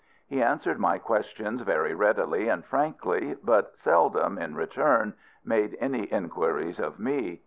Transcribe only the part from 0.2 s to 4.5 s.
He answered my questions very readily and frankly, but seldom,